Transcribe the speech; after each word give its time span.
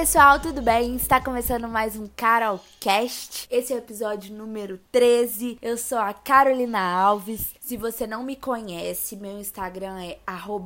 pessoal, 0.00 0.40
tudo 0.40 0.62
bem? 0.62 0.96
Está 0.96 1.20
começando 1.20 1.68
mais 1.68 1.94
um 1.94 2.08
Carolcast. 2.16 3.46
Esse 3.50 3.74
é 3.74 3.76
o 3.76 3.80
episódio 3.80 4.34
número 4.34 4.80
13. 4.90 5.58
Eu 5.60 5.76
sou 5.76 5.98
a 5.98 6.14
Carolina 6.14 6.80
Alves. 6.80 7.54
Se 7.60 7.76
você 7.76 8.06
não 8.06 8.24
me 8.24 8.34
conhece, 8.34 9.14
meu 9.14 9.38
Instagram 9.38 10.02
é 10.02 10.18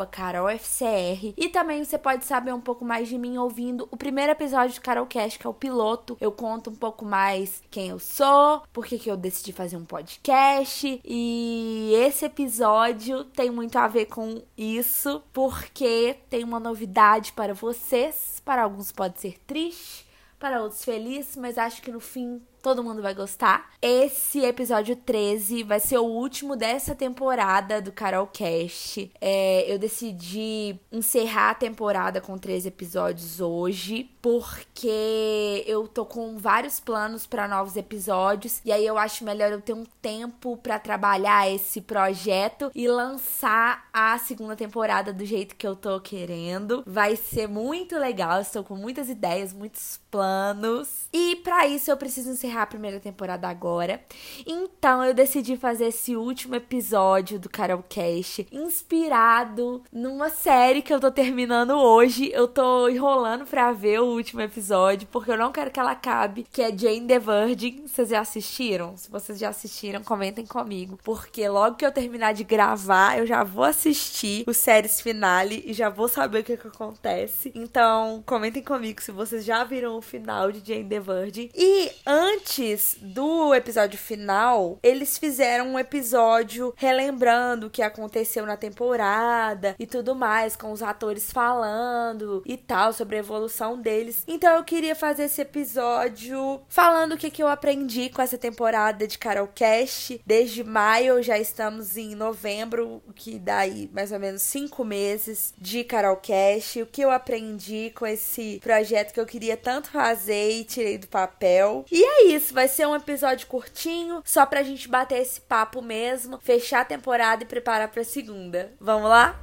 carolfcr. 0.08 1.34
E 1.36 1.48
também 1.48 1.84
você 1.84 1.98
pode 1.98 2.24
saber 2.24 2.54
um 2.54 2.60
pouco 2.60 2.84
mais 2.84 3.08
de 3.08 3.18
mim 3.18 3.36
ouvindo 3.36 3.88
o 3.90 3.96
primeiro 3.96 4.30
episódio 4.30 4.76
do 4.76 4.80
Carolcast, 4.80 5.36
que 5.36 5.46
é 5.46 5.50
o 5.50 5.52
piloto. 5.52 6.16
Eu 6.20 6.30
conto 6.30 6.70
um 6.70 6.76
pouco 6.76 7.04
mais 7.04 7.60
quem 7.72 7.88
eu 7.88 7.98
sou, 7.98 8.62
por 8.72 8.86
que 8.86 9.10
eu 9.10 9.16
decidi 9.16 9.52
fazer 9.52 9.76
um 9.76 9.84
podcast. 9.84 11.00
E 11.04 11.92
esse 11.96 12.24
episódio 12.24 13.24
tem 13.24 13.50
muito 13.50 13.76
a 13.76 13.88
ver 13.88 14.06
com 14.06 14.40
isso, 14.56 15.20
porque 15.32 16.18
tem 16.30 16.44
uma 16.44 16.60
novidade 16.60 17.32
para 17.32 17.52
vocês. 17.52 18.40
Para 18.44 18.62
alguns 18.62 18.92
pode 18.92 19.18
ser 19.24 19.38
triste, 19.46 20.04
para 20.38 20.60
outros 20.60 20.84
feliz, 20.84 21.36
mas 21.36 21.56
acho 21.56 21.80
que 21.80 21.90
no 21.90 22.00
fim 22.00 22.42
todo 22.64 22.82
mundo 22.82 23.02
vai 23.02 23.14
gostar. 23.14 23.70
Esse 23.80 24.42
episódio 24.42 24.96
13 24.96 25.62
vai 25.64 25.78
ser 25.78 25.98
o 25.98 26.04
último 26.04 26.56
dessa 26.56 26.94
temporada 26.94 27.82
do 27.82 27.92
Carolcast. 27.92 29.12
É, 29.20 29.70
eu 29.70 29.78
decidi 29.78 30.80
encerrar 30.90 31.50
a 31.50 31.54
temporada 31.54 32.22
com 32.22 32.38
13 32.38 32.68
episódios 32.68 33.38
hoje, 33.38 34.10
porque 34.22 35.62
eu 35.66 35.86
tô 35.86 36.06
com 36.06 36.38
vários 36.38 36.80
planos 36.80 37.26
para 37.26 37.46
novos 37.46 37.76
episódios, 37.76 38.62
e 38.64 38.72
aí 38.72 38.86
eu 38.86 38.96
acho 38.96 39.26
melhor 39.26 39.52
eu 39.52 39.60
ter 39.60 39.74
um 39.74 39.84
tempo 40.00 40.56
para 40.56 40.78
trabalhar 40.78 41.52
esse 41.52 41.82
projeto 41.82 42.70
e 42.74 42.88
lançar 42.88 43.90
a 43.92 44.16
segunda 44.16 44.56
temporada 44.56 45.12
do 45.12 45.26
jeito 45.26 45.54
que 45.54 45.66
eu 45.66 45.76
tô 45.76 46.00
querendo. 46.00 46.82
Vai 46.86 47.14
ser 47.14 47.46
muito 47.46 47.98
legal, 47.98 48.40
estou 48.40 48.64
com 48.64 48.74
muitas 48.74 49.10
ideias, 49.10 49.52
muitos 49.52 50.00
planos. 50.10 51.08
E 51.12 51.36
para 51.36 51.66
isso 51.66 51.90
eu 51.90 51.96
preciso 51.98 52.30
encerrar 52.30 52.53
encerrar 52.54 52.62
a 52.62 52.66
primeira 52.66 53.00
temporada 53.00 53.48
agora. 53.48 54.00
Então 54.46 55.04
eu 55.04 55.12
decidi 55.12 55.56
fazer 55.56 55.86
esse 55.86 56.14
último 56.16 56.54
episódio 56.54 57.38
do 57.38 57.48
Carolcast 57.48 58.46
inspirado 58.52 59.82
numa 59.92 60.30
série 60.30 60.80
que 60.80 60.94
eu 60.94 61.00
tô 61.00 61.10
terminando 61.10 61.72
hoje. 61.72 62.30
Eu 62.32 62.46
tô 62.46 62.88
enrolando 62.88 63.44
pra 63.44 63.72
ver 63.72 64.00
o 64.00 64.06
último 64.06 64.40
episódio, 64.40 65.08
porque 65.10 65.32
eu 65.32 65.36
não 65.36 65.50
quero 65.50 65.70
que 65.70 65.80
ela 65.80 65.92
acabe, 65.92 66.46
que 66.50 66.62
é 66.62 66.76
Jane 66.76 67.06
the 67.06 67.18
Virgin. 67.18 67.86
Vocês 67.86 68.08
já 68.08 68.20
assistiram? 68.20 68.96
Se 68.96 69.10
vocês 69.10 69.38
já 69.38 69.48
assistiram, 69.48 70.02
comentem 70.02 70.46
comigo. 70.46 70.98
Porque 71.02 71.48
logo 71.48 71.76
que 71.76 71.84
eu 71.84 71.92
terminar 71.92 72.32
de 72.32 72.44
gravar, 72.44 73.18
eu 73.18 73.26
já 73.26 73.42
vou 73.42 73.64
assistir 73.64 74.44
o 74.46 74.54
séries 74.54 75.00
finale 75.00 75.62
e 75.66 75.72
já 75.72 75.88
vou 75.88 76.08
saber 76.08 76.40
o 76.40 76.44
que, 76.44 76.56
que 76.56 76.68
acontece. 76.68 77.50
Então, 77.54 78.22
comentem 78.24 78.62
comigo 78.62 79.02
se 79.02 79.10
vocês 79.10 79.44
já 79.44 79.64
viram 79.64 79.96
o 79.96 80.02
final 80.02 80.52
de 80.52 80.64
Jane 80.64 80.88
the 80.88 81.00
Virgin. 81.00 81.50
E 81.54 81.90
antes 82.06 82.43
antes 82.44 82.96
do 83.00 83.54
episódio 83.54 83.98
final, 83.98 84.78
eles 84.82 85.16
fizeram 85.16 85.68
um 85.68 85.78
episódio 85.78 86.74
relembrando 86.76 87.66
o 87.66 87.70
que 87.70 87.80
aconteceu 87.80 88.44
na 88.44 88.56
temporada 88.56 89.74
e 89.78 89.86
tudo 89.86 90.14
mais, 90.14 90.54
com 90.54 90.70
os 90.70 90.82
atores 90.82 91.32
falando 91.32 92.42
e 92.44 92.58
tal, 92.58 92.92
sobre 92.92 93.16
a 93.16 93.20
evolução 93.20 93.80
deles. 93.80 94.24
Então 94.28 94.56
eu 94.56 94.64
queria 94.64 94.94
fazer 94.94 95.24
esse 95.24 95.40
episódio 95.40 96.60
falando 96.68 97.12
o 97.12 97.16
que, 97.16 97.30
que 97.30 97.42
eu 97.42 97.48
aprendi 97.48 98.10
com 98.10 98.20
essa 98.20 98.36
temporada 98.36 99.06
de 99.06 99.18
Carol 99.18 99.48
Cast. 99.54 100.20
Desde 100.26 100.62
maio, 100.62 101.22
já 101.22 101.38
estamos 101.38 101.96
em 101.96 102.14
novembro, 102.14 103.02
que 103.14 103.38
dá 103.38 103.58
aí 103.58 103.90
mais 103.92 104.12
ou 104.12 104.18
menos 104.18 104.42
cinco 104.42 104.84
meses 104.84 105.54
de 105.58 105.82
Carol 105.82 106.16
Cast. 106.16 106.82
O 106.82 106.86
que 106.86 107.02
eu 107.02 107.10
aprendi 107.10 107.90
com 107.94 108.06
esse 108.06 108.60
projeto 108.62 109.14
que 109.14 109.20
eu 109.20 109.26
queria 109.26 109.56
tanto 109.56 109.88
fazer 109.88 110.50
e 110.50 110.64
tirei 110.64 110.98
do 110.98 111.08
papel. 111.08 111.86
E 111.90 112.04
é 112.04 112.24
isso 112.26 112.33
isso, 112.34 112.54
vai 112.54 112.68
ser 112.68 112.86
um 112.86 112.94
episódio 112.94 113.46
curtinho, 113.46 114.22
só 114.24 114.44
pra 114.44 114.62
gente 114.62 114.88
bater 114.88 115.18
esse 115.20 115.40
papo 115.40 115.80
mesmo, 115.80 116.38
fechar 116.42 116.80
a 116.80 116.84
temporada 116.84 117.44
e 117.44 117.46
preparar 117.46 117.88
pra 117.88 118.04
segunda. 118.04 118.72
Vamos 118.80 119.08
lá? 119.08 119.38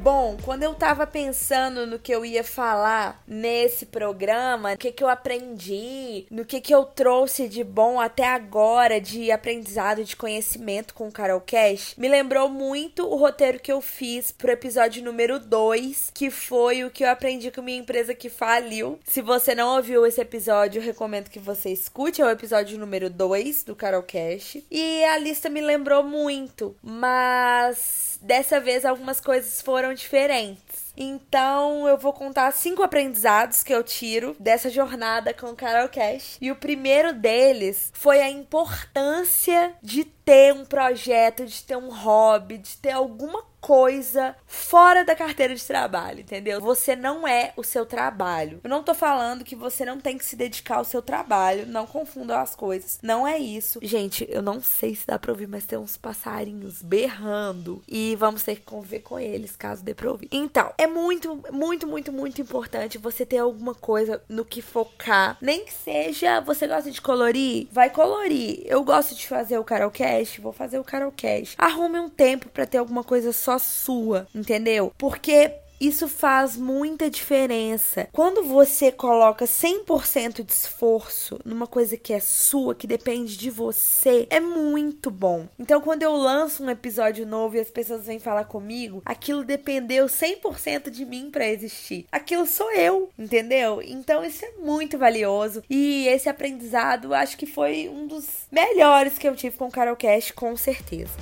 Bom, 0.00 0.36
quando 0.44 0.62
eu 0.62 0.74
tava 0.74 1.08
pensando 1.08 1.84
no 1.84 1.98
que 1.98 2.14
eu 2.14 2.24
ia 2.24 2.44
falar 2.44 3.20
nesse 3.26 3.84
programa, 3.84 4.74
o 4.74 4.78
que, 4.78 4.92
que 4.92 5.02
eu 5.02 5.08
aprendi, 5.08 6.24
no 6.30 6.44
que, 6.44 6.60
que 6.60 6.72
eu 6.72 6.84
trouxe 6.84 7.48
de 7.48 7.64
bom 7.64 7.98
até 7.98 8.24
agora 8.24 9.00
de 9.00 9.32
aprendizado, 9.32 10.04
de 10.04 10.14
conhecimento 10.14 10.94
com 10.94 11.08
o 11.08 11.12
Carol 11.12 11.40
Cash, 11.40 11.96
me 11.98 12.08
lembrou 12.08 12.48
muito 12.48 13.04
o 13.06 13.16
roteiro 13.16 13.58
que 13.58 13.72
eu 13.72 13.80
fiz 13.80 14.30
pro 14.30 14.52
episódio 14.52 15.02
número 15.02 15.40
2, 15.40 16.12
que 16.14 16.30
foi 16.30 16.84
o 16.84 16.90
que 16.90 17.02
eu 17.04 17.10
aprendi 17.10 17.50
com 17.50 17.60
minha 17.60 17.80
empresa 17.80 18.14
que 18.14 18.28
faliu. 18.28 19.00
Se 19.04 19.20
você 19.20 19.52
não 19.52 19.76
ouviu 19.76 20.06
esse 20.06 20.20
episódio, 20.20 20.78
eu 20.78 20.86
recomendo 20.86 21.28
que 21.28 21.40
você 21.40 21.70
escute, 21.70 22.22
é 22.22 22.24
o 22.24 22.30
episódio 22.30 22.78
número 22.78 23.10
2 23.10 23.64
do 23.64 23.74
Carol 23.74 24.04
Cash. 24.04 24.58
E 24.70 25.04
a 25.04 25.18
lista 25.18 25.48
me 25.48 25.60
lembrou 25.60 26.04
muito, 26.04 26.76
mas 26.80 28.18
dessa 28.22 28.60
vez 28.60 28.84
algumas 28.84 29.20
coisas 29.20 29.60
foram 29.60 29.94
diferentes. 29.98 30.87
Então 30.98 31.86
eu 31.86 31.96
vou 31.96 32.12
contar 32.12 32.52
cinco 32.52 32.82
aprendizados 32.82 33.62
que 33.62 33.72
eu 33.72 33.84
tiro 33.84 34.34
dessa 34.40 34.68
jornada 34.68 35.32
com 35.32 35.46
o 35.46 35.56
Carol 35.56 35.88
Cash. 35.88 36.36
E 36.40 36.50
o 36.50 36.56
primeiro 36.56 37.12
deles 37.12 37.92
foi 37.94 38.20
a 38.20 38.28
importância 38.28 39.72
de 39.80 40.04
ter 40.04 40.52
um 40.52 40.64
projeto, 40.64 41.46
de 41.46 41.62
ter 41.62 41.76
um 41.76 41.88
hobby, 41.88 42.58
de 42.58 42.76
ter 42.76 42.90
alguma 42.90 43.42
coisa 43.60 44.36
fora 44.46 45.04
da 45.04 45.14
carteira 45.14 45.54
de 45.54 45.64
trabalho, 45.64 46.20
entendeu? 46.20 46.60
Você 46.60 46.94
não 46.94 47.26
é 47.26 47.52
o 47.56 47.64
seu 47.64 47.84
trabalho. 47.84 48.60
Eu 48.62 48.70
não 48.70 48.82
tô 48.82 48.94
falando 48.94 49.44
que 49.44 49.56
você 49.56 49.84
não 49.84 49.98
tem 50.00 50.16
que 50.16 50.24
se 50.24 50.36
dedicar 50.36 50.76
ao 50.76 50.84
seu 50.84 51.02
trabalho, 51.02 51.66
não 51.66 51.86
confundam 51.86 52.38
as 52.38 52.54
coisas. 52.54 52.98
Não 53.02 53.26
é 53.26 53.38
isso. 53.38 53.78
Gente, 53.82 54.26
eu 54.30 54.42
não 54.42 54.62
sei 54.62 54.94
se 54.94 55.06
dá 55.06 55.18
pra 55.18 55.32
ouvir, 55.32 55.48
mas 55.48 55.64
tem 55.64 55.78
uns 55.78 55.96
passarinhos 55.96 56.82
berrando 56.82 57.82
e 57.88 58.14
vamos 58.16 58.42
ter 58.42 58.56
que 58.56 58.62
conviver 58.62 59.00
com 59.00 59.18
eles 59.18 59.56
caso 59.56 59.82
dê 59.82 59.94
pra 59.94 60.10
ouvir. 60.10 60.28
Então, 60.30 60.72
é 60.78 60.86
muito, 60.88 61.42
muito, 61.52 61.86
muito, 61.86 62.12
muito 62.12 62.40
importante 62.40 62.98
você 62.98 63.24
ter 63.24 63.38
alguma 63.38 63.74
coisa 63.74 64.22
no 64.28 64.44
que 64.44 64.62
focar. 64.62 65.36
Nem 65.40 65.64
que 65.64 65.72
seja 65.72 66.40
você 66.40 66.66
gosta 66.66 66.90
de 66.90 67.00
colorir, 67.00 67.68
vai 67.70 67.90
colorir. 67.90 68.62
Eu 68.64 68.82
gosto 68.82 69.14
de 69.14 69.26
fazer 69.26 69.58
o 69.58 69.64
Carolcast, 69.64 70.40
vou 70.40 70.52
fazer 70.52 70.78
o 70.78 70.84
Carolcast. 70.84 71.54
Arrume 71.58 71.98
um 71.98 72.08
tempo 72.08 72.48
para 72.48 72.66
ter 72.66 72.78
alguma 72.78 73.04
coisa 73.04 73.32
só 73.32 73.58
sua, 73.58 74.26
entendeu? 74.34 74.92
Porque 74.98 75.52
isso 75.80 76.08
faz 76.08 76.56
muita 76.56 77.10
diferença. 77.10 78.08
Quando 78.12 78.42
você 78.42 78.90
coloca 78.90 79.44
100% 79.44 80.44
de 80.44 80.52
esforço 80.52 81.38
numa 81.44 81.66
coisa 81.66 81.96
que 81.96 82.12
é 82.12 82.20
sua, 82.20 82.74
que 82.74 82.86
depende 82.86 83.36
de 83.36 83.50
você, 83.50 84.26
é 84.30 84.40
muito 84.40 85.10
bom. 85.10 85.46
Então, 85.58 85.80
quando 85.80 86.02
eu 86.02 86.16
lanço 86.16 86.62
um 86.62 86.70
episódio 86.70 87.26
novo 87.26 87.56
e 87.56 87.60
as 87.60 87.70
pessoas 87.70 88.06
vêm 88.06 88.18
falar 88.18 88.44
comigo, 88.44 89.02
aquilo 89.04 89.44
dependeu 89.44 90.06
100% 90.06 90.90
de 90.90 91.04
mim 91.04 91.30
para 91.30 91.48
existir. 91.48 92.06
Aquilo 92.10 92.46
sou 92.46 92.70
eu, 92.72 93.10
entendeu? 93.18 93.80
Então, 93.82 94.24
isso 94.24 94.44
é 94.44 94.52
muito 94.58 94.98
valioso. 94.98 95.62
E 95.68 96.06
esse 96.08 96.28
aprendizado, 96.28 97.14
acho 97.14 97.36
que 97.36 97.46
foi 97.46 97.88
um 97.88 98.06
dos 98.06 98.46
melhores 98.50 99.18
que 99.18 99.28
eu 99.28 99.36
tive 99.36 99.56
com 99.56 99.66
o 99.66 99.72
Carolcast, 99.72 100.32
com 100.32 100.56
certeza. 100.56 101.12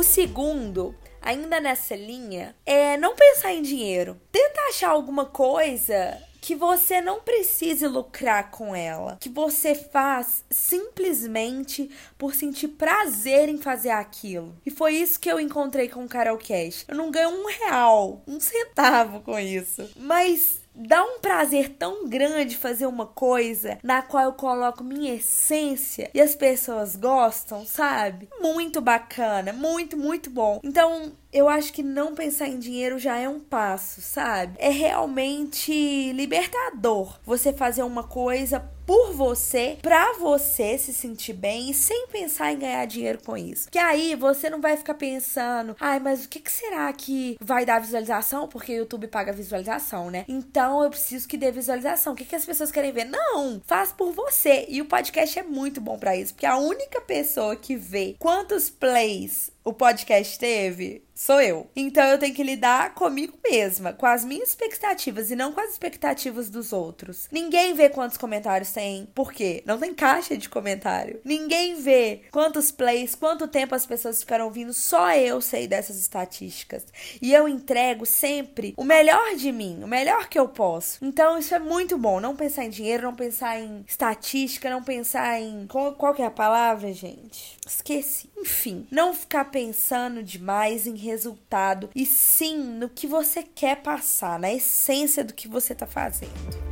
O 0.00 0.02
segundo, 0.02 0.94
ainda 1.20 1.60
nessa 1.60 1.94
linha, 1.94 2.56
é 2.64 2.96
não 2.96 3.14
pensar 3.14 3.52
em 3.52 3.60
dinheiro. 3.60 4.18
Tenta 4.32 4.58
achar 4.70 4.88
alguma 4.88 5.26
coisa 5.26 6.18
que 6.40 6.54
você 6.54 7.02
não 7.02 7.20
precise 7.20 7.86
lucrar 7.86 8.50
com 8.50 8.74
ela, 8.74 9.18
que 9.20 9.28
você 9.28 9.74
faz 9.74 10.42
simplesmente 10.50 11.90
por 12.16 12.34
sentir 12.34 12.68
prazer 12.68 13.50
em 13.50 13.58
fazer 13.58 13.90
aquilo. 13.90 14.56
E 14.64 14.70
foi 14.70 14.94
isso 14.94 15.20
que 15.20 15.30
eu 15.30 15.38
encontrei 15.38 15.86
com 15.86 16.02
o 16.02 16.08
Carol 16.08 16.38
Cash. 16.38 16.86
Eu 16.88 16.96
não 16.96 17.10
ganho 17.10 17.28
um 17.28 17.46
real, 17.46 18.22
um 18.26 18.40
centavo 18.40 19.20
com 19.20 19.38
isso, 19.38 19.86
mas 19.96 20.60
dá 20.80 21.02
um 21.04 21.20
prazer 21.20 21.70
tão 21.70 22.08
grande 22.08 22.56
fazer 22.56 22.86
uma 22.86 23.06
coisa 23.06 23.78
na 23.82 24.02
qual 24.02 24.24
eu 24.24 24.32
coloco 24.32 24.82
minha 24.82 25.14
essência 25.14 26.10
e 26.14 26.20
as 26.20 26.34
pessoas 26.34 26.96
gostam, 26.96 27.64
sabe? 27.66 28.28
Muito 28.40 28.80
bacana, 28.80 29.52
muito, 29.52 29.96
muito 29.96 30.30
bom. 30.30 30.60
Então, 30.64 31.12
eu 31.32 31.48
acho 31.48 31.72
que 31.72 31.82
não 31.82 32.14
pensar 32.14 32.48
em 32.48 32.58
dinheiro 32.58 32.98
já 32.98 33.16
é 33.16 33.28
um 33.28 33.40
passo, 33.40 34.00
sabe? 34.00 34.54
É 34.58 34.70
realmente 34.70 36.12
libertador 36.12 37.18
você 37.24 37.52
fazer 37.52 37.82
uma 37.82 38.02
coisa 38.02 38.60
por 38.90 39.12
você, 39.12 39.78
pra 39.80 40.14
você 40.14 40.76
se 40.76 40.92
sentir 40.92 41.32
bem 41.32 41.70
e 41.70 41.74
sem 41.74 42.08
pensar 42.08 42.52
em 42.52 42.58
ganhar 42.58 42.84
dinheiro 42.86 43.20
com 43.24 43.36
isso. 43.36 43.70
Que 43.70 43.78
aí 43.78 44.16
você 44.16 44.50
não 44.50 44.60
vai 44.60 44.76
ficar 44.76 44.94
pensando, 44.94 45.76
ai, 45.78 46.00
mas 46.00 46.24
o 46.24 46.28
que, 46.28 46.40
que 46.40 46.50
será 46.50 46.92
que 46.92 47.36
vai 47.40 47.64
dar 47.64 47.80
visualização? 47.80 48.48
Porque 48.48 48.72
o 48.72 48.78
YouTube 48.78 49.06
paga 49.06 49.32
visualização, 49.32 50.10
né? 50.10 50.24
Então 50.26 50.82
eu 50.82 50.90
preciso 50.90 51.28
que 51.28 51.36
dê 51.36 51.52
visualização. 51.52 52.14
O 52.14 52.16
que, 52.16 52.24
que 52.24 52.34
as 52.34 52.44
pessoas 52.44 52.72
querem 52.72 52.90
ver? 52.90 53.04
Não, 53.04 53.62
faz 53.64 53.92
por 53.92 54.10
você. 54.10 54.66
E 54.68 54.82
o 54.82 54.86
podcast 54.86 55.38
é 55.38 55.44
muito 55.44 55.80
bom 55.80 55.96
para 55.96 56.16
isso, 56.16 56.34
porque 56.34 56.46
a 56.46 56.56
única 56.56 57.00
pessoa 57.00 57.54
que 57.54 57.76
vê 57.76 58.16
quantos 58.18 58.68
plays 58.68 59.52
o 59.62 59.72
podcast 59.72 60.38
teve, 60.38 61.04
sou 61.20 61.38
eu. 61.38 61.68
Então 61.76 62.02
eu 62.04 62.18
tenho 62.18 62.34
que 62.34 62.42
lidar 62.42 62.94
comigo 62.94 63.34
mesma, 63.44 63.92
com 63.92 64.06
as 64.06 64.24
minhas 64.24 64.48
expectativas 64.48 65.30
e 65.30 65.36
não 65.36 65.52
com 65.52 65.60
as 65.60 65.72
expectativas 65.72 66.48
dos 66.48 66.72
outros. 66.72 67.28
Ninguém 67.30 67.74
vê 67.74 67.90
quantos 67.90 68.16
comentários 68.16 68.72
tem, 68.72 69.06
por 69.14 69.30
quê? 69.30 69.62
Não 69.66 69.78
tem 69.78 69.92
caixa 69.92 70.34
de 70.34 70.48
comentário. 70.48 71.20
Ninguém 71.22 71.74
vê 71.74 72.22
quantos 72.30 72.72
plays, 72.72 73.14
quanto 73.14 73.46
tempo 73.46 73.74
as 73.74 73.84
pessoas 73.84 74.20
ficaram 74.20 74.46
ouvindo, 74.46 74.72
só 74.72 75.14
eu 75.14 75.42
sei 75.42 75.68
dessas 75.68 76.00
estatísticas. 76.00 76.86
E 77.20 77.34
eu 77.34 77.46
entrego 77.46 78.06
sempre 78.06 78.72
o 78.78 78.84
melhor 78.84 79.36
de 79.36 79.52
mim, 79.52 79.80
o 79.84 79.88
melhor 79.88 80.26
que 80.26 80.38
eu 80.38 80.48
posso. 80.48 81.04
Então 81.04 81.36
isso 81.36 81.54
é 81.54 81.58
muito 81.58 81.98
bom, 81.98 82.18
não 82.18 82.34
pensar 82.34 82.64
em 82.64 82.70
dinheiro, 82.70 83.02
não 83.02 83.14
pensar 83.14 83.60
em 83.60 83.84
estatística, 83.86 84.70
não 84.70 84.82
pensar 84.82 85.38
em 85.38 85.66
qual, 85.66 86.14
que 86.14 86.22
é 86.22 86.26
a 86.26 86.30
palavra, 86.30 86.94
gente? 86.94 87.58
Esqueci. 87.66 88.30
Enfim, 88.38 88.86
não 88.90 89.12
ficar 89.12 89.44
pensando 89.46 90.22
demais 90.22 90.86
em 90.86 90.94
resultado 91.10 91.90
e 91.94 92.06
sim 92.06 92.56
no 92.56 92.88
que 92.88 93.06
você 93.06 93.42
quer 93.42 93.82
passar, 93.82 94.38
na 94.38 94.52
essência 94.52 95.24
do 95.24 95.34
que 95.34 95.48
você 95.48 95.72
está 95.72 95.86
fazendo. 95.86 96.69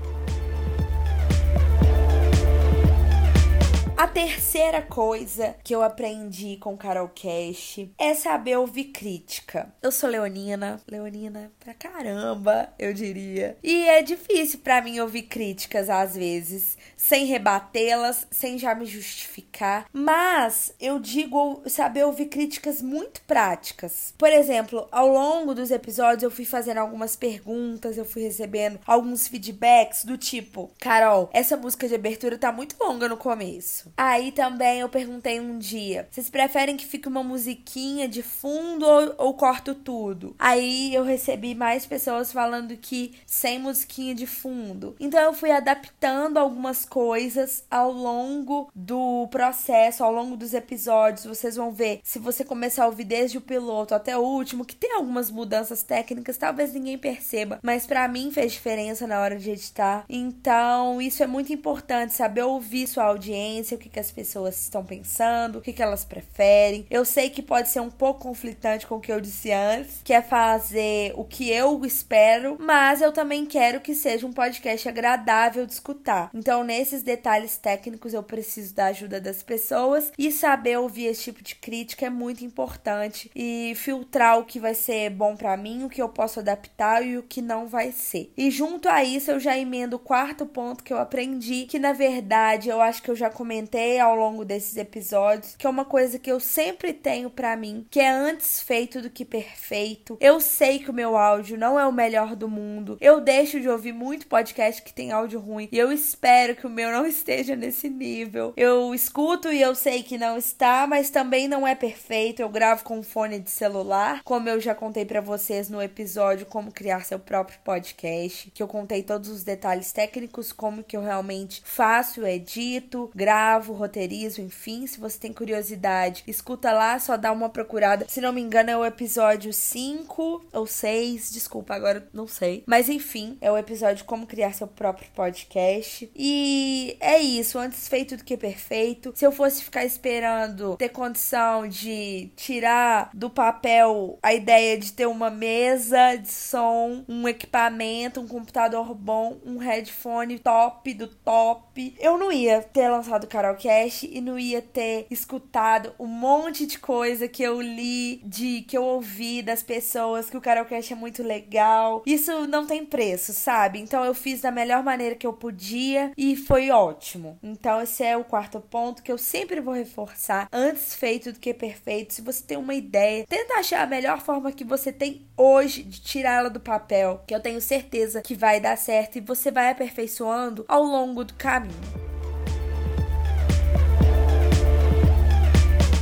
A 3.98 4.06
terceira 4.06 4.80
coisa 4.80 5.56
que 5.64 5.74
eu 5.74 5.82
aprendi 5.82 6.56
com 6.58 6.76
Carol 6.76 7.08
Cash 7.08 7.80
é 7.98 8.14
saber 8.14 8.56
ouvir 8.56 8.92
crítica. 8.92 9.74
Eu 9.82 9.90
sou 9.90 10.08
leonina, 10.08 10.80
leonina 10.86 11.50
pra 11.58 11.74
caramba, 11.74 12.72
eu 12.78 12.94
diria. 12.94 13.58
E 13.60 13.88
é 13.88 14.00
difícil 14.00 14.60
para 14.60 14.80
mim 14.80 15.00
ouvir 15.00 15.22
críticas 15.22 15.90
às 15.90 16.14
vezes, 16.14 16.78
sem 16.96 17.26
rebatê-las, 17.26 18.24
sem 18.30 18.56
já 18.56 18.72
me 18.72 18.86
justificar, 18.86 19.86
mas 19.92 20.72
eu 20.78 21.00
digo 21.00 21.64
saber 21.66 22.04
ouvir 22.04 22.26
críticas 22.26 22.80
muito 22.80 23.20
práticas. 23.22 24.14
Por 24.16 24.32
exemplo, 24.32 24.86
ao 24.92 25.08
longo 25.08 25.56
dos 25.56 25.72
episódios 25.72 26.22
eu 26.22 26.30
fui 26.30 26.44
fazendo 26.44 26.78
algumas 26.78 27.16
perguntas, 27.16 27.98
eu 27.98 28.04
fui 28.04 28.22
recebendo 28.22 28.78
alguns 28.86 29.26
feedbacks 29.26 30.04
do 30.04 30.16
tipo: 30.16 30.70
"Carol, 30.78 31.28
essa 31.32 31.56
música 31.56 31.88
de 31.88 31.96
abertura 31.96 32.38
tá 32.38 32.52
muito 32.52 32.76
longa 32.80 33.08
no 33.08 33.16
começo. 33.16 33.87
Aí 33.96 34.32
também 34.32 34.80
eu 34.80 34.88
perguntei 34.88 35.40
um 35.40 35.58
dia: 35.58 36.08
vocês 36.10 36.30
preferem 36.30 36.76
que 36.76 36.86
fique 36.86 37.08
uma 37.08 37.22
musiquinha 37.22 38.08
de 38.08 38.22
fundo 38.22 38.86
ou, 38.86 39.14
ou 39.18 39.34
corto 39.34 39.74
tudo? 39.74 40.34
Aí 40.38 40.94
eu 40.94 41.04
recebi 41.04 41.54
mais 41.54 41.86
pessoas 41.86 42.32
falando 42.32 42.76
que 42.76 43.14
sem 43.26 43.58
musiquinha 43.58 44.14
de 44.14 44.26
fundo. 44.26 44.94
Então 45.00 45.20
eu 45.20 45.32
fui 45.32 45.50
adaptando 45.50 46.38
algumas 46.38 46.84
coisas 46.84 47.64
ao 47.70 47.92
longo 47.92 48.70
do 48.74 49.26
processo, 49.30 50.04
ao 50.04 50.12
longo 50.12 50.36
dos 50.36 50.54
episódios. 50.54 51.24
Vocês 51.26 51.56
vão 51.56 51.72
ver 51.72 52.00
se 52.02 52.18
você 52.18 52.44
começar 52.44 52.84
a 52.84 52.86
ouvir 52.86 53.04
desde 53.04 53.38
o 53.38 53.40
piloto 53.40 53.94
até 53.94 54.16
o 54.16 54.22
último, 54.22 54.64
que 54.64 54.76
tem 54.76 54.94
algumas 54.94 55.30
mudanças 55.30 55.82
técnicas, 55.82 56.36
talvez 56.36 56.72
ninguém 56.72 56.98
perceba, 56.98 57.58
mas 57.62 57.86
para 57.86 58.06
mim 58.08 58.30
fez 58.30 58.52
diferença 58.52 59.06
na 59.06 59.20
hora 59.20 59.38
de 59.38 59.50
editar. 59.50 60.04
Então, 60.08 61.00
isso 61.00 61.22
é 61.22 61.26
muito 61.26 61.52
importante, 61.52 62.12
saber 62.12 62.42
ouvir 62.42 62.86
sua 62.86 63.04
audiência, 63.04 63.77
o 63.78 63.80
que, 63.80 63.88
que 63.88 64.00
as 64.00 64.10
pessoas 64.10 64.60
estão 64.60 64.84
pensando, 64.84 65.58
o 65.58 65.60
que, 65.62 65.72
que 65.72 65.82
elas 65.82 66.04
preferem. 66.04 66.84
Eu 66.90 67.04
sei 67.04 67.30
que 67.30 67.40
pode 67.40 67.68
ser 67.68 67.80
um 67.80 67.90
pouco 67.90 68.20
conflitante 68.20 68.86
com 68.86 68.96
o 68.96 69.00
que 69.00 69.12
eu 69.12 69.20
disse 69.20 69.52
antes, 69.52 70.00
que 70.02 70.12
é 70.12 70.20
fazer 70.20 71.12
o 71.14 71.24
que 71.24 71.50
eu 71.50 71.84
espero, 71.86 72.56
mas 72.58 73.00
eu 73.00 73.12
também 73.12 73.46
quero 73.46 73.80
que 73.80 73.94
seja 73.94 74.26
um 74.26 74.32
podcast 74.32 74.88
agradável 74.88 75.64
de 75.64 75.72
escutar. 75.72 76.30
Então, 76.34 76.64
nesses 76.64 77.02
detalhes 77.02 77.56
técnicos, 77.56 78.12
eu 78.12 78.22
preciso 78.22 78.74
da 78.74 78.86
ajuda 78.86 79.20
das 79.20 79.42
pessoas 79.42 80.12
e 80.18 80.32
saber 80.32 80.78
ouvir 80.78 81.06
esse 81.06 81.22
tipo 81.22 81.42
de 81.42 81.54
crítica 81.54 82.06
é 82.06 82.10
muito 82.10 82.44
importante 82.44 83.30
e 83.34 83.72
filtrar 83.76 84.38
o 84.38 84.44
que 84.44 84.58
vai 84.58 84.74
ser 84.74 85.10
bom 85.10 85.36
para 85.36 85.56
mim, 85.56 85.84
o 85.84 85.88
que 85.88 86.02
eu 86.02 86.08
posso 86.08 86.40
adaptar 86.40 87.06
e 87.06 87.16
o 87.16 87.22
que 87.22 87.40
não 87.40 87.68
vai 87.68 87.92
ser. 87.92 88.32
E 88.36 88.50
junto 88.50 88.88
a 88.88 89.04
isso, 89.04 89.30
eu 89.30 89.38
já 89.38 89.56
emendo 89.56 89.96
o 89.96 90.00
quarto 90.00 90.44
ponto 90.44 90.82
que 90.82 90.92
eu 90.92 90.98
aprendi, 90.98 91.66
que 91.66 91.78
na 91.78 91.92
verdade 91.92 92.68
eu 92.68 92.80
acho 92.80 93.02
que 93.02 93.10
eu 93.10 93.16
já 93.16 93.30
comentei 93.30 93.67
comentei 93.68 94.00
ao 94.00 94.16
longo 94.16 94.44
desses 94.44 94.76
episódios, 94.76 95.54
que 95.56 95.66
é 95.66 95.70
uma 95.70 95.84
coisa 95.84 96.18
que 96.18 96.32
eu 96.32 96.40
sempre 96.40 96.92
tenho 96.92 97.28
para 97.28 97.54
mim, 97.54 97.86
que 97.90 98.00
é 98.00 98.08
antes 98.08 98.62
feito 98.62 99.02
do 99.02 99.10
que 99.10 99.24
perfeito. 99.24 100.16
Eu 100.20 100.40
sei 100.40 100.78
que 100.78 100.90
o 100.90 100.94
meu 100.94 101.16
áudio 101.16 101.58
não 101.58 101.78
é 101.78 101.86
o 101.86 101.92
melhor 101.92 102.34
do 102.34 102.48
mundo. 102.48 102.96
Eu 102.98 103.20
deixo 103.20 103.60
de 103.60 103.68
ouvir 103.68 103.92
muito 103.92 104.26
podcast 104.26 104.80
que 104.82 104.92
tem 104.92 105.12
áudio 105.12 105.38
ruim 105.38 105.68
e 105.70 105.78
eu 105.78 105.92
espero 105.92 106.56
que 106.56 106.66
o 106.66 106.70
meu 106.70 106.90
não 106.90 107.04
esteja 107.06 107.54
nesse 107.54 107.90
nível. 107.90 108.54
Eu 108.56 108.94
escuto 108.94 109.52
e 109.52 109.60
eu 109.60 109.74
sei 109.74 110.02
que 110.02 110.16
não 110.16 110.38
está, 110.38 110.86
mas 110.86 111.10
também 111.10 111.46
não 111.46 111.66
é 111.66 111.74
perfeito. 111.74 112.40
Eu 112.40 112.48
gravo 112.48 112.84
com 112.84 112.98
um 112.98 113.02
fone 113.02 113.38
de 113.38 113.50
celular, 113.50 114.22
como 114.24 114.48
eu 114.48 114.58
já 114.60 114.74
contei 114.74 115.04
para 115.04 115.20
vocês 115.20 115.68
no 115.68 115.82
episódio 115.82 116.46
como 116.46 116.72
criar 116.72 117.04
seu 117.04 117.18
próprio 117.18 117.58
podcast, 117.62 118.50
que 118.50 118.62
eu 118.62 118.68
contei 118.68 119.02
todos 119.02 119.28
os 119.28 119.44
detalhes 119.44 119.92
técnicos, 119.92 120.52
como 120.52 120.82
que 120.82 120.96
eu 120.96 121.02
realmente 121.02 121.60
faço, 121.64 122.24
edito, 122.24 123.10
gravo 123.14 123.57
gravo, 123.58 123.72
roteirizo, 123.72 124.40
enfim. 124.40 124.86
Se 124.86 125.00
você 125.00 125.18
tem 125.18 125.32
curiosidade, 125.32 126.22
escuta 126.26 126.72
lá, 126.72 126.98
só 126.98 127.16
dá 127.16 127.32
uma 127.32 127.48
procurada. 127.48 128.06
Se 128.08 128.20
não 128.20 128.32
me 128.32 128.40
engano, 128.40 128.70
é 128.70 128.76
o 128.76 128.84
episódio 128.84 129.52
5 129.52 130.46
ou 130.52 130.66
6, 130.66 131.30
desculpa, 131.30 131.74
agora 131.74 132.08
não 132.12 132.26
sei. 132.26 132.62
Mas 132.66 132.88
enfim, 132.88 133.36
é 133.40 133.50
o 133.50 133.58
episódio 133.58 134.04
Como 134.04 134.26
Criar 134.26 134.52
Seu 134.52 134.66
Próprio 134.66 135.10
Podcast. 135.14 136.10
E 136.14 136.96
é 137.00 137.18
isso, 137.18 137.58
antes 137.58 137.88
feito 137.88 138.16
do 138.16 138.24
que 138.24 138.36
perfeito. 138.36 139.12
Se 139.14 139.26
eu 139.26 139.32
fosse 139.32 139.64
ficar 139.64 139.84
esperando 139.84 140.76
ter 140.76 140.90
condição 140.90 141.66
de 141.66 142.30
tirar 142.36 143.10
do 143.12 143.28
papel 143.28 144.18
a 144.22 144.32
ideia 144.32 144.78
de 144.78 144.92
ter 144.92 145.06
uma 145.06 145.30
mesa 145.30 146.16
de 146.16 146.30
som, 146.30 147.04
um 147.08 147.26
equipamento, 147.26 148.20
um 148.20 148.28
computador 148.28 148.94
bom, 148.94 149.38
um 149.44 149.58
headphone 149.58 150.38
top 150.38 150.94
do 150.94 151.08
top, 151.08 151.94
eu 151.98 152.16
não 152.16 152.30
ia 152.30 152.62
ter 152.62 152.88
lançado 152.88 153.24
o 153.24 153.28
Carolcast 153.48 154.08
e 154.10 154.20
não 154.20 154.38
ia 154.38 154.60
ter 154.60 155.06
escutado 155.10 155.94
um 155.98 156.06
monte 156.06 156.66
de 156.66 156.78
coisa 156.78 157.28
que 157.28 157.42
eu 157.42 157.60
li, 157.60 158.20
de 158.24 158.62
que 158.62 158.76
eu 158.76 158.84
ouvi 158.84 159.42
das 159.42 159.62
pessoas, 159.62 160.28
que 160.28 160.36
o 160.36 160.40
Carolcast 160.40 160.92
é 160.92 160.96
muito 160.96 161.22
legal. 161.22 162.02
Isso 162.04 162.46
não 162.46 162.66
tem 162.66 162.84
preço, 162.84 163.32
sabe? 163.32 163.78
Então 163.78 164.04
eu 164.04 164.14
fiz 164.14 164.40
da 164.40 164.50
melhor 164.50 164.82
maneira 164.82 165.14
que 165.14 165.26
eu 165.26 165.32
podia 165.32 166.12
e 166.16 166.36
foi 166.36 166.70
ótimo. 166.70 167.38
Então 167.42 167.80
esse 167.80 168.04
é 168.04 168.16
o 168.16 168.24
quarto 168.24 168.60
ponto 168.60 169.02
que 169.02 169.12
eu 169.12 169.18
sempre 169.18 169.60
vou 169.60 169.74
reforçar, 169.74 170.48
antes 170.52 170.94
feito 170.94 171.32
do 171.32 171.38
que 171.38 171.54
perfeito. 171.54 172.14
Se 172.14 172.22
você 172.22 172.42
tem 172.42 172.58
uma 172.58 172.74
ideia, 172.74 173.24
tenta 173.26 173.54
achar 173.54 173.82
a 173.82 173.86
melhor 173.86 174.20
forma 174.20 174.52
que 174.52 174.64
você 174.64 174.92
tem 174.92 175.26
hoje 175.36 175.82
de 175.82 176.00
tirá-la 176.00 176.48
do 176.48 176.60
papel, 176.60 177.22
que 177.26 177.34
eu 177.34 177.40
tenho 177.40 177.60
certeza 177.60 178.20
que 178.20 178.34
vai 178.34 178.60
dar 178.60 178.76
certo 178.76 179.16
e 179.16 179.20
você 179.20 179.50
vai 179.50 179.70
aperfeiçoando 179.70 180.64
ao 180.68 180.82
longo 180.82 181.24
do 181.24 181.34
caminho. 181.34 182.07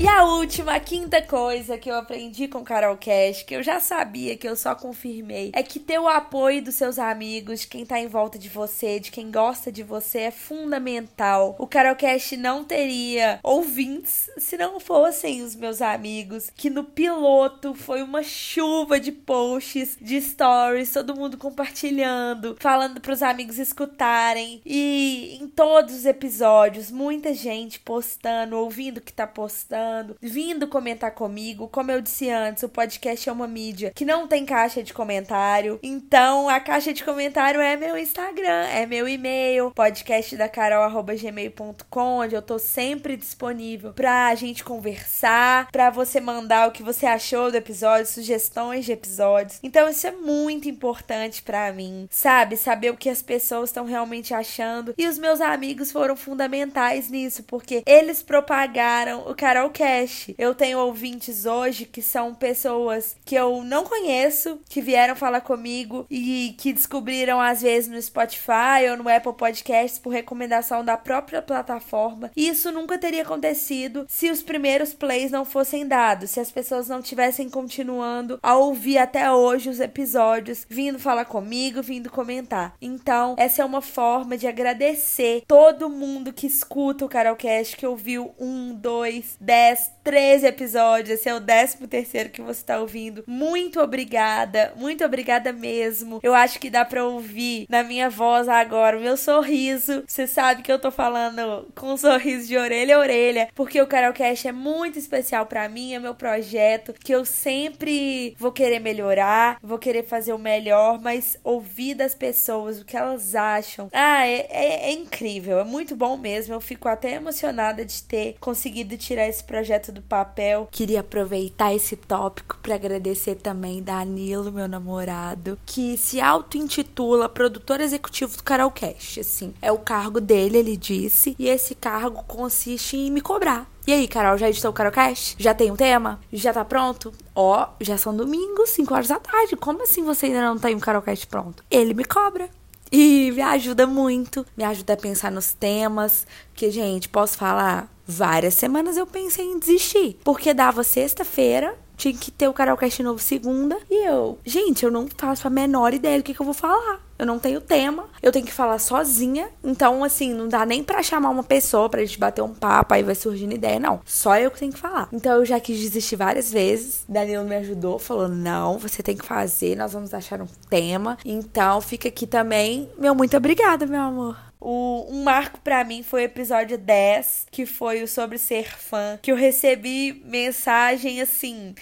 E 0.06 0.08
a 0.08 0.22
última, 0.22 0.76
a 0.76 0.78
quinta 0.78 1.20
coisa 1.20 1.76
que 1.76 1.90
eu 1.90 1.96
aprendi 1.96 2.46
com 2.46 2.62
Carol 2.62 2.96
Cash, 2.96 3.42
que 3.42 3.56
eu 3.56 3.60
já 3.60 3.80
sabia, 3.80 4.36
que 4.36 4.48
eu 4.48 4.54
só 4.54 4.72
confirmei, 4.72 5.50
é 5.52 5.64
que 5.64 5.80
ter 5.80 5.98
o 5.98 6.06
apoio 6.06 6.62
dos 6.62 6.76
seus 6.76 6.96
amigos, 6.96 7.62
de 7.62 7.66
quem 7.66 7.84
tá 7.84 7.98
em 7.98 8.06
volta 8.06 8.38
de 8.38 8.48
você, 8.48 9.00
de 9.00 9.10
quem 9.10 9.32
gosta 9.32 9.72
de 9.72 9.82
você, 9.82 10.20
é 10.20 10.30
fundamental. 10.30 11.56
O 11.58 11.66
Carol 11.66 11.96
Cash 11.96 12.38
não 12.38 12.62
teria 12.62 13.40
ouvintes 13.42 14.30
se 14.38 14.56
não 14.56 14.78
fossem 14.78 15.42
os 15.42 15.56
meus 15.56 15.82
amigos, 15.82 16.52
que 16.54 16.70
no 16.70 16.84
piloto 16.84 17.75
foi 17.75 18.00
uma 18.00 18.22
chuva 18.22 19.00
de 19.00 19.10
posts, 19.10 19.98
de 20.00 20.20
stories, 20.20 20.92
todo 20.92 21.16
mundo 21.16 21.36
compartilhando, 21.36 22.56
falando 22.60 23.00
pros 23.00 23.25
amigos 23.25 23.58
escutarem. 23.58 24.62
E 24.64 25.36
em 25.42 25.48
todos 25.48 25.96
os 25.96 26.06
episódios, 26.06 26.92
muita 26.92 27.34
gente 27.34 27.80
postando, 27.80 28.56
ouvindo 28.56 28.98
o 28.98 29.02
que 29.02 29.12
tá 29.12 29.26
postando 29.26 29.95
escutando, 29.96 30.16
vindo 30.20 30.68
comentar 30.68 31.12
comigo. 31.12 31.68
Como 31.68 31.90
eu 31.90 32.00
disse 32.00 32.30
antes, 32.30 32.62
o 32.62 32.68
podcast 32.68 33.28
é 33.28 33.32
uma 33.32 33.48
mídia 33.48 33.90
que 33.94 34.04
não 34.04 34.28
tem 34.28 34.44
caixa 34.44 34.82
de 34.82 34.92
comentário. 34.92 35.78
Então, 35.82 36.48
a 36.48 36.60
caixa 36.60 36.92
de 36.92 37.02
comentário 37.04 37.60
é 37.60 37.76
meu 37.76 37.96
Instagram, 37.96 38.66
é 38.66 38.84
meu 38.86 39.08
e-mail, 39.08 39.70
podcastdacarol.gmail.com, 39.74 42.18
onde 42.18 42.34
eu 42.34 42.42
tô 42.42 42.58
sempre 42.58 43.16
disponível 43.16 43.92
pra 43.92 44.34
gente 44.34 44.64
conversar, 44.64 45.70
pra 45.70 45.90
você 45.90 46.18
mandar 46.20 46.68
o 46.68 46.72
que 46.72 46.82
você 46.82 47.06
achou 47.06 47.50
do 47.50 47.56
episódio, 47.56 48.04
sugestões 48.06 48.84
de 48.84 48.92
episódios. 48.92 49.58
Então, 49.62 49.88
isso 49.88 50.06
é 50.06 50.12
muito 50.12 50.68
importante 50.68 51.42
para 51.42 51.72
mim, 51.72 52.06
sabe? 52.10 52.56
Saber 52.56 52.90
o 52.90 52.96
que 52.96 53.08
as 53.08 53.22
pessoas 53.22 53.70
estão 53.70 53.84
realmente 53.84 54.34
achando. 54.34 54.92
E 54.98 55.06
os 55.06 55.16
meus 55.18 55.40
amigos 55.40 55.92
foram 55.92 56.16
fundamentais 56.16 57.08
nisso, 57.08 57.44
porque 57.44 57.84
eles 57.86 58.22
propagaram 58.22 59.20
o 59.28 59.34
Carol 59.34 59.70
Cash. 59.87 60.31
Eu 60.37 60.52
tenho 60.52 60.81
ouvintes 60.81 61.47
hoje 61.47 61.85
que 61.85 62.02
são 62.02 62.35
pessoas 62.35 63.16
que 63.25 63.37
eu 63.37 63.62
não 63.62 63.85
conheço, 63.85 64.59
que 64.69 64.81
vieram 64.81 65.14
falar 65.14 65.43
comigo 65.43 66.05
e 66.11 66.57
que 66.59 66.73
descobriram 66.73 67.40
às 67.40 67.62
vezes 67.62 67.88
no 67.88 68.02
Spotify 68.02 68.90
ou 68.90 68.97
no 68.97 69.09
Apple 69.09 69.35
Podcasts 69.35 70.00
por 70.00 70.11
recomendação 70.11 70.85
da 70.85 70.97
própria 70.97 71.40
plataforma. 71.40 72.33
E 72.35 72.49
isso 72.49 72.73
nunca 72.73 72.99
teria 72.99 73.23
acontecido 73.23 74.07
se 74.09 74.28
os 74.28 74.43
primeiros 74.43 74.93
plays 74.93 75.31
não 75.31 75.45
fossem 75.45 75.87
dados, 75.87 76.31
se 76.31 76.40
as 76.40 76.50
pessoas 76.50 76.88
não 76.88 77.00
tivessem 77.00 77.49
continuando 77.49 78.40
a 78.43 78.57
ouvir 78.57 78.99
até 78.99 79.31
hoje 79.31 79.71
os 79.71 79.78
episódios, 79.78 80.66
vindo 80.69 80.99
falar 80.99 81.26
comigo, 81.26 81.81
vindo 81.81 82.11
comentar. 82.11 82.75
Então, 82.83 83.37
essa 83.38 83.62
é 83.62 83.64
uma 83.64 83.81
forma 83.81 84.37
de 84.37 84.49
agradecer 84.49 85.45
todo 85.47 85.88
mundo 85.88 86.33
que 86.33 86.49
escuta 86.49 87.05
o 87.05 87.09
Carolcast, 87.09 87.76
que 87.76 87.87
ouviu 87.87 88.35
um, 88.37 88.75
dois, 88.75 89.37
dez, 89.40 89.65
treze 90.06 90.46
episódios. 90.46 91.18
Esse 91.18 91.28
é 91.28 91.35
o 91.35 91.40
décimo 91.40 91.88
terceiro 91.88 92.30
que 92.30 92.40
você 92.40 92.61
está 92.61 92.78
ouvindo. 92.78 93.25
Muito 93.26 93.80
obrigada, 93.80 94.73
muito 94.76 95.04
obrigada 95.04 95.52
mesmo. 95.52 96.20
Eu 96.23 96.32
acho 96.32 96.61
que 96.61 96.70
dá 96.70 96.85
para 96.85 97.04
ouvir 97.04 97.66
na 97.68 97.82
minha 97.82 98.08
voz 98.08 98.49
agora 98.49 98.96
o 98.96 99.00
meu 99.00 99.16
sorriso. 99.16 100.04
Você 100.06 100.28
sabe 100.28 100.62
que 100.62 100.70
eu 100.70 100.78
tô 100.78 100.92
falando 100.92 101.66
com 101.75 101.92
um 101.92 101.96
sorriso 101.96 102.46
de 102.46 102.56
orelha 102.56 102.96
a 102.96 103.00
orelha, 103.00 103.49
porque 103.52 103.80
o 103.82 103.87
Carolcast 103.87 104.46
é 104.46 104.52
muito 104.52 104.96
especial 104.96 105.44
para 105.44 105.68
mim, 105.68 105.94
é 105.94 105.99
meu 105.99 106.14
projeto 106.14 106.92
que 106.92 107.12
eu 107.12 107.25
sempre 107.25 108.37
vou 108.38 108.52
querer 108.52 108.78
melhorar, 108.78 109.58
vou 109.61 109.78
querer 109.78 110.04
fazer 110.04 110.32
o 110.32 110.38
melhor, 110.38 111.00
mas 111.00 111.37
ouvir 111.42 111.94
das 111.94 112.14
pessoas 112.14 112.80
o 112.80 112.85
que 112.85 112.96
elas 112.96 113.35
acham. 113.35 113.88
Ah, 113.92 114.25
é, 114.25 114.46
é, 114.50 114.90
é 114.90 114.92
incrível, 114.92 115.58
é 115.58 115.64
muito 115.64 115.96
bom 115.96 116.16
mesmo. 116.16 116.54
Eu 116.54 116.61
fico 116.61 116.88
até 116.88 117.14
emocionada 117.14 117.85
de 117.85 118.04
ter 118.04 118.37
conseguido 118.38 118.96
tirar 118.96 119.26
esse 119.26 119.42
projeto 119.42 119.55
do 119.92 120.02
papel. 120.02 120.68
Queria 120.70 121.00
aproveitar 121.00 121.75
esse 121.75 121.96
tópico 121.96 122.58
para 122.62 122.75
agradecer 122.75 123.36
também 123.36 123.82
Danilo, 123.82 124.52
meu 124.52 124.68
namorado, 124.68 125.58
que 125.64 125.96
se 125.96 126.20
auto-intitula 126.20 127.28
produtor 127.28 127.80
executivo 127.80 128.36
do 128.36 128.42
Carolcast. 128.42 129.20
Assim, 129.20 129.54
é 129.60 129.70
o 129.72 129.78
cargo 129.78 130.20
dele, 130.20 130.58
ele 130.58 130.76
disse, 130.76 131.34
e 131.38 131.48
esse 131.48 131.75
cargo 131.75 132.22
consiste 132.25 132.96
em 132.96 133.10
me 133.10 133.20
cobrar. 133.20 133.70
E 133.86 133.92
aí, 133.92 134.08
Carol, 134.08 134.36
já 134.36 134.48
editou 134.48 134.72
o 134.72 134.75
Carolcast? 134.75 135.36
Já 135.38 135.54
tem 135.54 135.70
um 135.70 135.76
tema? 135.76 136.18
Já 136.32 136.52
tá 136.52 136.64
pronto? 136.64 137.12
Ó, 137.32 137.62
oh, 137.62 137.84
já 137.84 137.96
são 137.96 138.16
domingos, 138.16 138.70
5 138.70 138.92
horas 138.92 139.06
da 139.06 139.20
tarde. 139.20 139.54
Como 139.54 139.80
assim 139.80 140.02
você 140.02 140.26
ainda 140.26 140.40
não 140.40 140.58
tem 140.58 140.75
um 140.75 140.80
Carolcast 140.80 141.25
pronto? 141.28 141.62
Ele 141.70 141.94
me 141.94 142.04
cobra. 142.04 142.50
E 142.90 143.33
me 143.33 143.43
ajuda 143.43 143.87
muito, 143.87 144.47
me 144.57 144.64
ajuda 144.64 144.95
a 144.95 144.97
pensar 144.97 145.31
nos 145.31 145.52
temas. 145.52 146.26
Porque, 146.49 146.71
gente, 146.71 147.09
posso 147.09 147.37
falar? 147.37 147.90
Várias 148.07 148.55
semanas 148.55 148.97
eu 148.97 149.07
pensei 149.07 149.45
em 149.45 149.59
desistir. 149.59 150.16
Porque 150.23 150.55
dava 150.55 150.85
sexta-feira, 150.85 151.76
tinha 151.96 152.14
que 152.14 152.30
ter 152.30 152.48
o 152.48 152.52
Carolcast 152.52 153.02
novo 153.02 153.18
segunda. 153.18 153.76
E 153.90 154.06
eu, 154.06 154.38
gente, 154.44 154.84
eu 154.84 154.90
não 154.90 155.08
faço 155.16 155.46
a 155.46 155.50
menor 155.50 155.94
ideia 155.94 156.18
do 156.18 156.22
que, 156.22 156.34
que 156.34 156.40
eu 156.40 156.44
vou 156.44 156.54
falar. 156.54 157.00
Eu 157.18 157.24
não 157.24 157.38
tenho 157.38 157.62
tema, 157.62 158.04
eu 158.22 158.30
tenho 158.30 158.44
que 158.44 158.52
falar 158.52 158.78
sozinha. 158.78 159.48
Então, 159.64 160.04
assim, 160.04 160.34
não 160.34 160.48
dá 160.48 160.66
nem 160.66 160.84
para 160.84 161.02
chamar 161.02 161.30
uma 161.30 161.42
pessoa 161.42 161.88
pra 161.88 162.04
gente 162.04 162.18
bater 162.18 162.42
um 162.42 162.52
papo, 162.52 162.92
aí 162.92 163.02
vai 163.02 163.14
surgindo 163.14 163.54
ideia, 163.54 163.80
não. 163.80 164.00
Só 164.04 164.36
eu 164.38 164.50
que 164.50 164.58
tenho 164.58 164.72
que 164.72 164.78
falar. 164.78 165.08
Então, 165.12 165.38
eu 165.38 165.44
já 165.46 165.58
quis 165.58 165.80
desistir 165.80 166.16
várias 166.16 166.52
vezes. 166.52 167.04
Danilo 167.08 167.44
me 167.44 167.56
ajudou, 167.56 167.98
falou: 167.98 168.28
não, 168.28 168.76
você 168.76 169.02
tem 169.02 169.16
que 169.16 169.24
fazer, 169.24 169.76
nós 169.76 169.94
vamos 169.94 170.12
achar 170.12 170.42
um 170.42 170.48
tema. 170.68 171.16
Então, 171.24 171.80
fica 171.80 172.08
aqui 172.08 172.26
também. 172.26 172.90
Meu, 172.98 173.14
muito 173.14 173.36
obrigada, 173.36 173.86
meu 173.86 174.00
amor. 174.00 174.36
O, 174.68 175.06
um 175.08 175.23
marco 175.23 175.61
para 175.61 175.85
mim 175.85 176.02
foi 176.02 176.23
o 176.23 176.25
episódio 176.25 176.76
10, 176.76 177.46
que 177.52 177.64
foi 177.64 178.02
o 178.02 178.08
sobre 178.08 178.37
ser 178.37 178.76
fã, 178.76 179.16
que 179.23 179.30
eu 179.30 179.37
recebi 179.37 180.20
mensagem 180.25 181.20
assim 181.20 181.73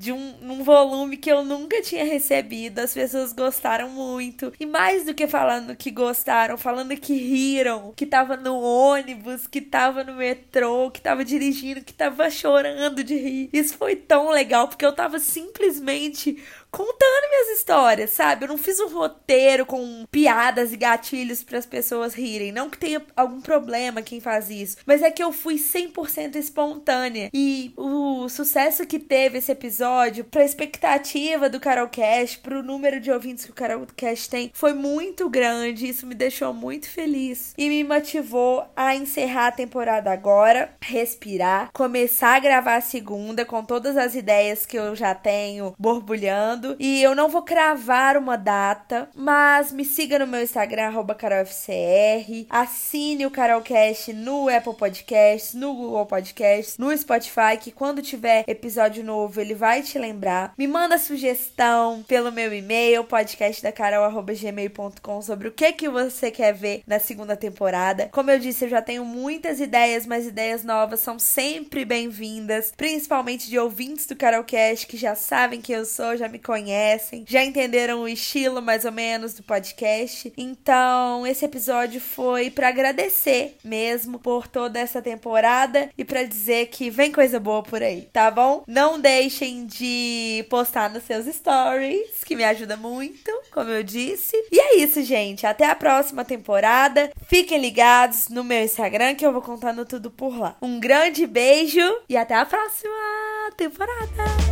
de 0.00 0.10
um, 0.10 0.34
um 0.40 0.64
volume 0.64 1.18
que 1.18 1.30
eu 1.30 1.44
nunca 1.44 1.82
tinha 1.82 2.02
recebido. 2.02 2.78
As 2.78 2.94
pessoas 2.94 3.34
gostaram 3.34 3.90
muito. 3.90 4.50
E 4.58 4.64
mais 4.64 5.04
do 5.04 5.12
que 5.12 5.28
falando 5.28 5.76
que 5.76 5.90
gostaram, 5.90 6.56
falando 6.56 6.96
que 6.96 7.12
riram, 7.12 7.92
que 7.94 8.06
tava 8.06 8.34
no 8.34 8.58
ônibus, 8.58 9.46
que 9.46 9.60
tava 9.60 10.02
no 10.02 10.14
metrô, 10.14 10.90
que 10.90 11.02
tava 11.02 11.22
dirigindo, 11.22 11.84
que 11.84 11.92
tava 11.92 12.30
chorando 12.30 13.04
de 13.04 13.14
rir. 13.14 13.50
Isso 13.52 13.76
foi 13.76 13.94
tão 13.94 14.30
legal 14.30 14.66
porque 14.66 14.86
eu 14.86 14.94
tava 14.94 15.18
simplesmente 15.18 16.42
contando 16.70 17.30
minhas 17.30 17.58
histórias, 17.58 18.10
sabe? 18.10 18.44
Eu 18.44 18.48
não 18.48 18.58
fiz 18.58 18.78
um 18.80 18.88
roteiro 18.88 19.66
com 19.66 20.04
piadas 20.10 20.72
e 20.72 20.76
gatilhos 20.76 21.42
para 21.42 21.58
as 21.58 21.66
pessoas 21.66 22.14
rirem. 22.14 22.52
Não 22.52 22.70
que 22.70 22.78
tenha 22.78 23.02
algum 23.16 23.40
problema 23.40 24.02
quem 24.02 24.20
faz 24.20 24.50
isso, 24.50 24.78
mas 24.86 25.02
é 25.02 25.10
que 25.10 25.22
eu 25.22 25.32
fui 25.32 25.56
100% 25.56 26.36
espontânea. 26.36 27.30
E 27.32 27.72
o 27.76 28.28
sucesso 28.28 28.86
que 28.86 28.98
teve 28.98 29.38
esse 29.38 29.52
episódio, 29.52 30.24
pra 30.24 30.44
expectativa 30.44 31.48
do 31.48 31.60
Carolcast, 31.60 32.38
pro 32.38 32.62
número 32.62 33.00
de 33.00 33.10
ouvintes 33.10 33.44
que 33.44 33.50
o 33.50 33.54
Carolcast 33.54 34.28
tem, 34.30 34.50
foi 34.54 34.72
muito 34.72 35.28
grande. 35.28 35.88
Isso 35.88 36.06
me 36.06 36.14
deixou 36.14 36.52
muito 36.52 36.88
feliz 36.88 37.54
e 37.56 37.68
me 37.68 37.82
motivou 37.84 38.66
a 38.76 38.94
encerrar 38.94 39.48
a 39.48 39.52
temporada 39.52 40.12
agora, 40.12 40.74
respirar, 40.80 41.70
começar 41.72 42.36
a 42.36 42.40
gravar 42.40 42.76
a 42.76 42.80
segunda 42.80 43.44
com 43.44 43.64
todas 43.64 43.96
as 43.96 44.14
ideias 44.14 44.66
que 44.66 44.76
eu 44.76 44.94
já 44.94 45.14
tenho 45.14 45.74
borbulhando 45.78 46.59
e 46.78 47.02
eu 47.02 47.14
não 47.14 47.28
vou 47.28 47.42
cravar 47.42 48.16
uma 48.16 48.36
data, 48.36 49.08
mas 49.14 49.72
me 49.72 49.84
siga 49.84 50.18
no 50.18 50.26
meu 50.26 50.42
Instagram, 50.42 50.92
carolfcr. 51.16 52.46
Assine 52.48 53.26
o 53.26 53.30
Carolcast 53.30 54.12
no 54.12 54.48
Apple 54.48 54.74
Podcasts, 54.74 55.54
no 55.54 55.74
Google 55.74 56.06
Podcasts, 56.06 56.78
no 56.78 56.96
Spotify, 56.96 57.56
que 57.60 57.70
quando 57.70 58.02
tiver 58.02 58.44
episódio 58.46 59.04
novo 59.04 59.40
ele 59.40 59.54
vai 59.54 59.82
te 59.82 59.98
lembrar. 59.98 60.54
Me 60.56 60.66
manda 60.66 60.98
sugestão 60.98 62.04
pelo 62.06 62.32
meu 62.32 62.52
e-mail, 62.52 63.04
podcastdacarol.gmail.com 63.04 65.22
sobre 65.22 65.48
o 65.48 65.52
que, 65.52 65.72
que 65.72 65.88
você 65.88 66.30
quer 66.30 66.52
ver 66.52 66.82
na 66.86 66.98
segunda 66.98 67.36
temporada. 67.36 68.08
Como 68.12 68.30
eu 68.30 68.38
disse, 68.38 68.64
eu 68.64 68.68
já 68.68 68.82
tenho 68.82 69.04
muitas 69.04 69.60
ideias, 69.60 70.06
mas 70.06 70.26
ideias 70.26 70.64
novas 70.64 71.00
são 71.00 71.18
sempre 71.18 71.84
bem-vindas, 71.84 72.72
principalmente 72.76 73.48
de 73.48 73.58
ouvintes 73.58 74.06
do 74.06 74.16
Carolcast 74.16 74.86
que 74.86 74.96
já 74.96 75.14
sabem 75.14 75.60
quem 75.60 75.76
eu 75.76 75.84
sou, 75.84 76.16
já 76.16 76.28
me 76.28 76.38
conhecem, 76.50 77.24
já 77.28 77.44
entenderam 77.44 78.00
o 78.00 78.08
estilo 78.08 78.60
mais 78.60 78.84
ou 78.84 78.90
menos 78.90 79.34
do 79.34 79.42
podcast. 79.44 80.32
Então, 80.36 81.24
esse 81.24 81.44
episódio 81.44 82.00
foi 82.00 82.50
para 82.50 82.66
agradecer 82.66 83.56
mesmo 83.62 84.18
por 84.18 84.48
toda 84.48 84.80
essa 84.80 85.00
temporada 85.00 85.90
e 85.96 86.04
para 86.04 86.24
dizer 86.24 86.66
que 86.66 86.90
vem 86.90 87.12
coisa 87.12 87.38
boa 87.38 87.62
por 87.62 87.84
aí, 87.84 88.08
tá 88.12 88.28
bom? 88.32 88.64
Não 88.66 88.98
deixem 88.98 89.64
de 89.64 90.44
postar 90.50 90.90
nos 90.90 91.04
seus 91.04 91.32
stories, 91.32 92.24
que 92.24 92.34
me 92.34 92.42
ajuda 92.42 92.76
muito, 92.76 93.30
como 93.52 93.70
eu 93.70 93.84
disse. 93.84 94.34
E 94.50 94.58
é 94.58 94.78
isso, 94.78 95.04
gente. 95.04 95.46
Até 95.46 95.66
a 95.66 95.76
próxima 95.76 96.24
temporada. 96.24 97.12
Fiquem 97.28 97.60
ligados 97.60 98.28
no 98.28 98.42
meu 98.42 98.64
Instagram 98.64 99.14
que 99.14 99.24
eu 99.24 99.32
vou 99.32 99.40
contando 99.40 99.84
tudo 99.84 100.10
por 100.10 100.36
lá. 100.36 100.56
Um 100.60 100.80
grande 100.80 101.28
beijo 101.28 101.80
e 102.08 102.16
até 102.16 102.34
a 102.34 102.44
próxima 102.44 103.52
temporada. 103.56 104.49